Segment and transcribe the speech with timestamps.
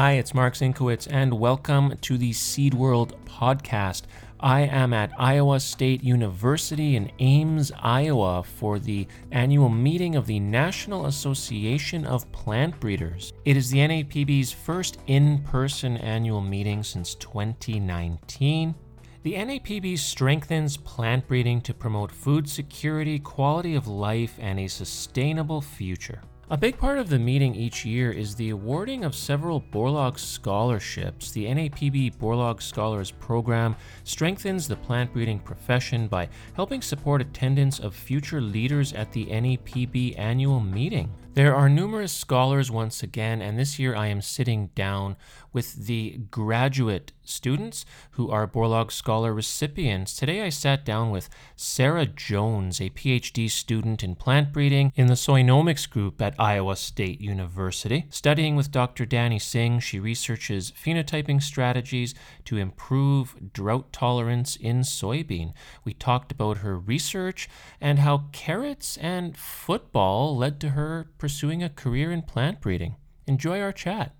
[0.00, 4.04] Hi, it's Marc Zienkiewicz, and welcome to the Seed World podcast.
[4.40, 10.40] I am at Iowa State University in Ames, Iowa for the annual meeting of the
[10.40, 13.34] National Association of Plant Breeders.
[13.44, 18.74] It is the NAPB's first in person annual meeting since 2019.
[19.22, 25.60] The NAPB strengthens plant breeding to promote food security, quality of life, and a sustainable
[25.60, 26.22] future.
[26.52, 31.30] A big part of the meeting each year is the awarding of several Borlaug scholarships.
[31.30, 37.94] The NAPB Borlaug Scholars Program strengthens the plant breeding profession by helping support attendance of
[37.94, 41.12] future leaders at the NAPB annual meeting.
[41.34, 45.14] There are numerous scholars once again, and this year I am sitting down
[45.52, 50.14] with the graduate students who are Borlaug Scholar recipients.
[50.14, 55.14] Today I sat down with Sarah Jones, a PhD student in plant breeding in the
[55.14, 58.06] SoyNomics group at Iowa State University.
[58.10, 59.06] Studying with Dr.
[59.06, 65.52] Danny Singh, she researches phenotyping strategies to improve drought tolerance in soybean.
[65.84, 67.48] We talked about her research
[67.80, 72.96] and how carrots and football led to her pursuing a career in plant breeding.
[73.26, 74.14] Enjoy our chat.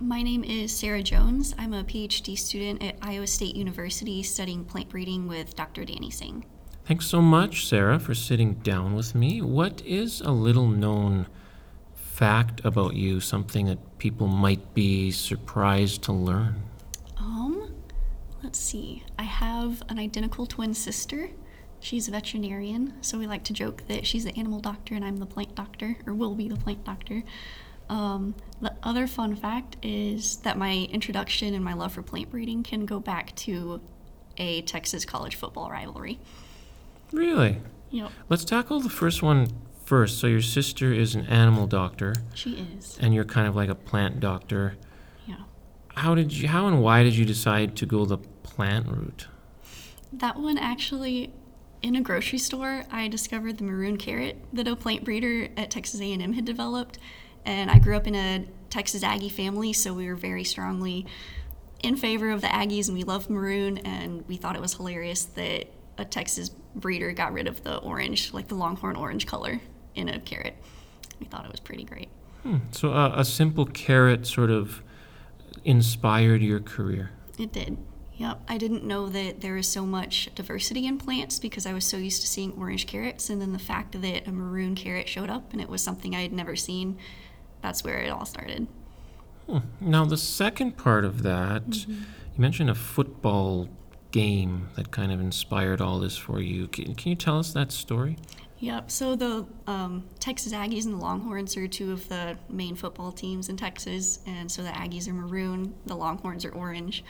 [0.00, 1.54] My name is Sarah Jones.
[1.56, 5.84] I'm a PhD student at Iowa State University studying plant breeding with Dr.
[5.84, 6.44] Danny Singh.
[6.84, 9.40] Thanks so much, Sarah, for sitting down with me.
[9.40, 11.28] What is a little known
[11.94, 16.60] fact about you, something that people might be surprised to learn?
[17.16, 17.72] Um,
[18.42, 19.04] let's see.
[19.16, 21.30] I have an identical twin sister.
[21.78, 25.18] She's a veterinarian, so we like to joke that she's the animal doctor and I'm
[25.18, 27.22] the plant doctor, or will be the plant doctor.
[27.88, 32.62] Um, the other fun fact is that my introduction and my love for plant breeding
[32.62, 33.80] can go back to
[34.38, 36.18] a Texas college football rivalry.
[37.12, 37.58] Really?
[37.90, 38.10] Yep.
[38.28, 39.48] Let's tackle the first one
[39.84, 40.18] first.
[40.18, 42.98] So, your sister is an animal doctor, She is.
[43.00, 44.76] and you're kind of like a plant doctor.
[45.26, 45.36] Yeah.
[45.94, 49.28] How did you, how and why did you decide to go the plant route?
[50.12, 51.32] That one actually
[51.82, 56.00] in a grocery store, I discovered the maroon carrot that a plant breeder at Texas
[56.00, 56.98] A&M had developed,
[57.44, 61.06] and I grew up in a Texas Aggie family, so we were very strongly
[61.82, 65.24] in favor of the Aggies, and we loved maroon, and we thought it was hilarious
[65.24, 65.66] that
[65.98, 69.60] a Texas breeder got rid of the orange, like the longhorn orange color,
[69.94, 70.56] in a carrot.
[71.20, 72.08] We thought it was pretty great.
[72.42, 72.58] Hmm.
[72.72, 74.82] So, uh, a simple carrot sort of
[75.64, 77.10] inspired your career.
[77.38, 77.78] It did.
[78.16, 78.42] Yep.
[78.48, 81.96] I didn't know that there was so much diversity in plants because I was so
[81.96, 83.28] used to seeing orange carrots.
[83.28, 86.22] And then the fact that a maroon carrot showed up and it was something I
[86.22, 86.96] had never seen,
[87.64, 88.66] that's where it all started.
[89.48, 89.58] Hmm.
[89.80, 91.96] Now, the second part of that, you
[92.36, 93.70] mentioned a football
[94.10, 96.68] game that kind of inspired all this for you.
[96.68, 98.18] Can, can you tell us that story?
[98.58, 98.90] Yep.
[98.90, 103.48] So the um, Texas Aggies and the Longhorns are two of the main football teams
[103.48, 104.20] in Texas.
[104.26, 107.02] And so the Aggies are maroon, the Longhorns are orange.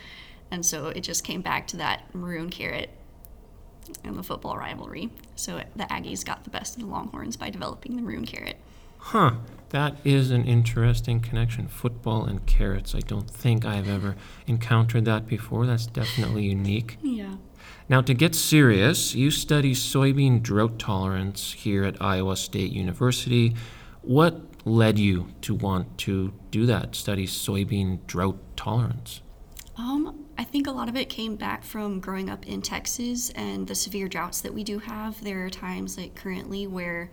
[0.52, 2.90] And so it just came back to that maroon carrot
[4.04, 5.10] and the football rivalry.
[5.34, 8.56] So the Aggies got the best of the Longhorns by developing the maroon carrot.
[9.08, 9.32] Huh.
[9.68, 11.68] That is an interesting connection.
[11.68, 12.94] Football and carrots.
[12.94, 14.16] I don't think I've ever
[14.46, 15.66] encountered that before.
[15.66, 16.96] That's definitely unique.
[17.02, 17.34] Yeah.
[17.86, 23.54] Now, to get serious, you study soybean drought tolerance here at Iowa State University.
[24.00, 29.20] What led you to want to do that, study soybean drought tolerance?
[29.76, 33.66] Um, I think a lot of it came back from growing up in Texas and
[33.66, 35.22] the severe droughts that we do have.
[35.22, 37.10] There are times, like currently, where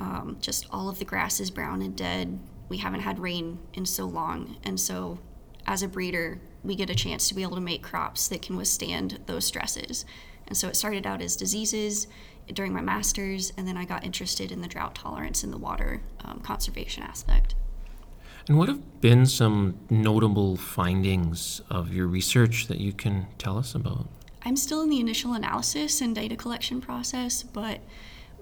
[0.00, 2.38] um, just all of the grass is brown and dead.
[2.70, 4.56] We haven't had rain in so long.
[4.64, 5.18] And so,
[5.66, 8.56] as a breeder, we get a chance to be able to make crops that can
[8.56, 10.06] withstand those stresses.
[10.46, 12.06] And so, it started out as diseases
[12.50, 16.00] during my master's, and then I got interested in the drought tolerance and the water
[16.24, 17.54] um, conservation aspect.
[18.48, 23.74] And what have been some notable findings of your research that you can tell us
[23.74, 24.08] about?
[24.42, 27.80] I'm still in the initial analysis and data collection process, but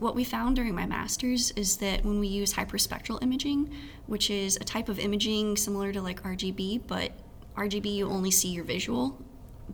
[0.00, 3.72] what we found during my master's is that when we use hyperspectral imaging,
[4.06, 7.12] which is a type of imaging similar to like RGB, but
[7.56, 9.20] RGB you only see your visual,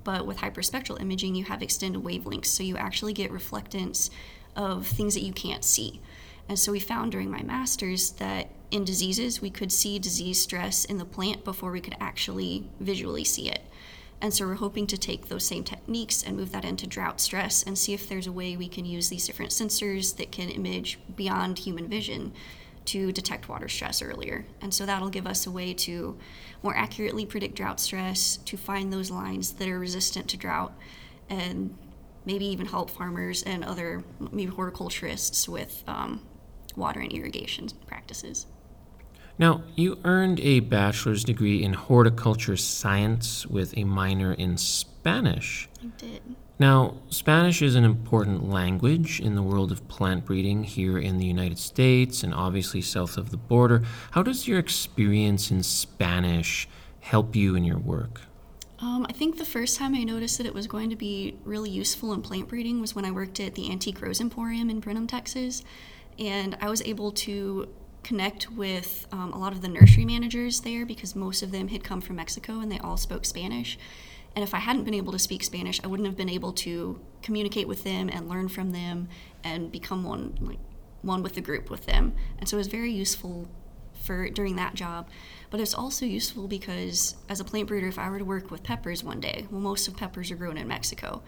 [0.03, 4.11] but with hyperspectral imaging you have extended wavelengths, so you actually get reflectance
[4.57, 6.01] of things that you can't see.
[6.49, 10.85] And so we found during my master's that in diseases we could see disease stress
[10.85, 13.63] in the plant before we could actually visually see it.
[14.21, 17.63] And so we're hoping to take those same techniques and move that into drought stress
[17.63, 20.99] and see if there's a way we can use these different sensors that can image
[21.15, 22.33] beyond human vision
[22.87, 24.47] to detect water stress earlier.
[24.61, 26.19] And so that'll give us a way to
[26.63, 30.73] more accurately predict drought stress, to find those lines that are resistant to drought,
[31.29, 31.77] and
[32.25, 34.03] maybe even help farmers and other
[34.33, 36.23] maybe horticulturists with um,
[36.77, 38.47] water and irrigation practices.
[39.39, 45.69] Now, you earned a bachelor's degree in horticulture science with a minor in Spanish.
[45.83, 46.23] I did.
[46.59, 51.27] Now, Spanish is an important language in the world of plant breeding here in the
[51.27, 53.83] United States and obviously south of the border.
[54.13, 56.69] How does your experience in Spanish
[57.01, 58.21] help you in your work?
[58.79, 61.71] Um, I think the first time I noticed that it was going to be really
[61.71, 65.09] useful in plant breeding was when I worked at the Antique Rose Emporium in Brenham,
[65.09, 65.65] Texas.
[66.21, 67.69] And I was able to
[68.05, 71.83] connect with um, a lot of the nursery managers there because most of them had
[71.83, 73.79] come from Mexico and they all spoke Spanish.
[74.37, 77.01] And if I hadn't been able to speak Spanish, I wouldn't have been able to
[77.23, 79.09] communicate with them and learn from them
[79.43, 80.59] and become one like
[81.03, 82.15] one with the group with them.
[82.39, 83.49] And so it was very useful
[84.05, 85.09] for during that job.
[85.51, 88.63] But it's also useful because as a plant breeder, if I were to work with
[88.63, 91.23] peppers one day, well, most of peppers are grown in Mexico,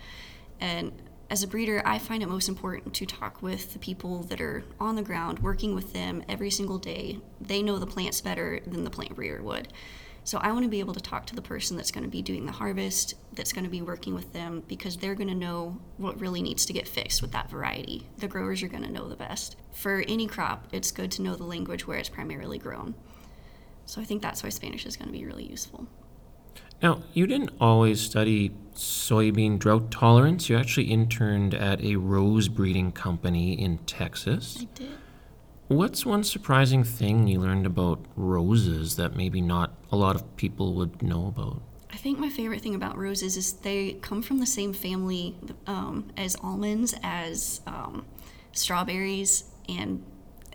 [0.60, 0.92] and
[1.28, 4.64] as a breeder, I find it most important to talk with the people that are
[4.78, 7.18] on the ground, working with them every single day.
[7.40, 9.72] They know the plants better than the plant breeder would.
[10.22, 12.20] So I want to be able to talk to the person that's going to be
[12.20, 15.78] doing the harvest, that's going to be working with them, because they're going to know
[15.98, 18.08] what really needs to get fixed with that variety.
[18.18, 19.56] The growers are going to know the best.
[19.72, 22.96] For any crop, it's good to know the language where it's primarily grown.
[23.84, 25.86] So I think that's why Spanish is going to be really useful.
[26.82, 30.48] Now, you didn't always study soybean drought tolerance.
[30.48, 34.58] You actually interned at a rose breeding company in Texas.
[34.60, 34.90] I did.
[35.68, 40.74] What's one surprising thing you learned about roses that maybe not a lot of people
[40.74, 41.60] would know about?
[41.92, 45.34] I think my favorite thing about roses is they come from the same family
[45.66, 48.06] um, as almonds, as um,
[48.52, 50.04] strawberries, and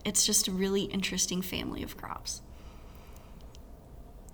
[0.06, 2.42] it's just a really interesting family of crops.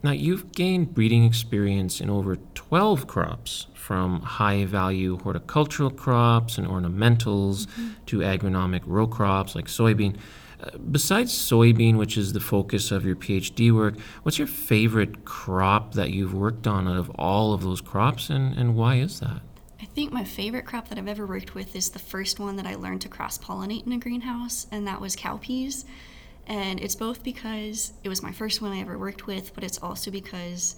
[0.03, 6.67] Now, you've gained breeding experience in over 12 crops, from high value horticultural crops and
[6.67, 7.91] ornamentals mm-hmm.
[8.05, 10.17] to agronomic row crops like soybean.
[10.61, 15.93] Uh, besides soybean, which is the focus of your PhD work, what's your favorite crop
[15.93, 19.39] that you've worked on out of all of those crops, and, and why is that?
[19.79, 22.67] I think my favorite crop that I've ever worked with is the first one that
[22.67, 25.85] I learned to cross pollinate in a greenhouse, and that was cowpeas.
[26.47, 29.77] And it's both because it was my first one I ever worked with, but it's
[29.79, 30.77] also because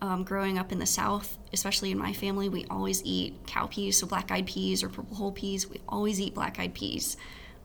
[0.00, 3.98] um, growing up in the South, especially in my family, we always eat cow peas,
[3.98, 5.68] so black eyed peas or purple hull peas.
[5.68, 7.18] We always eat black eyed peas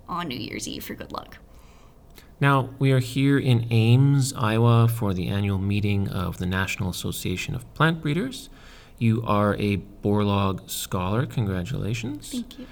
[0.09, 1.37] on New Year's Eve for good luck.
[2.41, 7.55] Now, we are here in Ames, Iowa for the annual meeting of the National Association
[7.55, 8.49] of Plant Breeders.
[8.97, 11.25] You are a Borlaug Scholar.
[11.25, 12.31] Congratulations.
[12.31, 12.67] Thank you.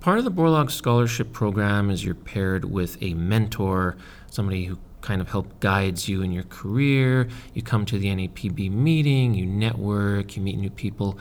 [0.00, 3.96] Part of the Borlaug Scholarship Program is you're paired with a mentor,
[4.30, 7.28] somebody who kind of help guides you in your career.
[7.52, 11.18] You come to the NAPB meeting, you network, you meet new people.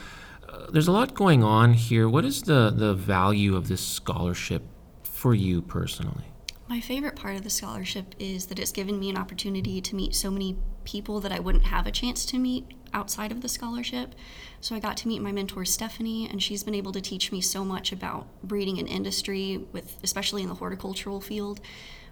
[0.47, 2.07] Uh, there's a lot going on here.
[2.07, 4.61] What is the, the value of this scholarship
[5.01, 6.25] for you personally?
[6.69, 10.13] My favorite part of the scholarship is that it's given me an opportunity to meet
[10.13, 14.13] so many people that I wouldn't have a chance to meet outside of the scholarship.
[14.59, 17.39] So I got to meet my mentor Stephanie, and she's been able to teach me
[17.39, 21.61] so much about breeding and industry, with especially in the horticultural field.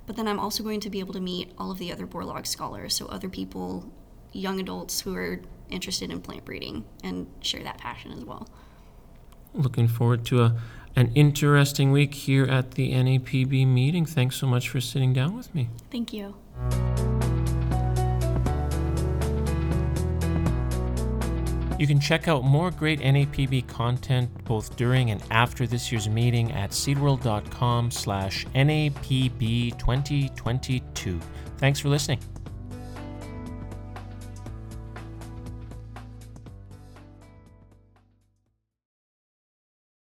[0.05, 2.47] But then I'm also going to be able to meet all of the other Borlaug
[2.47, 3.91] scholars, so other people,
[4.31, 8.47] young adults who are interested in plant breeding, and share that passion as well.
[9.53, 10.55] Looking forward to a
[10.95, 14.05] an interesting week here at the NAPB meeting.
[14.05, 15.69] Thanks so much for sitting down with me.
[15.91, 16.35] Thank you.
[21.77, 26.53] You can check out more great NAPB content both during and after this year's meeting
[26.53, 31.19] at seedworld.com slash NAPB 2022.
[31.57, 32.19] Thanks for listening.